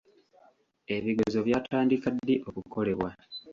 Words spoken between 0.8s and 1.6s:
Ebigezo